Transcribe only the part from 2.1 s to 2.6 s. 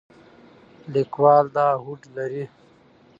لري.